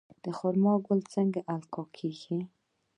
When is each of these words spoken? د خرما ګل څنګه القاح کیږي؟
د 0.23 0.25
خرما 0.37 0.73
ګل 0.85 0.99
څنګه 1.13 1.39
القاح 1.53 1.87
کیږي؟ 1.97 2.39